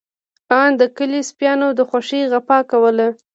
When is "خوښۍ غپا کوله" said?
1.89-3.07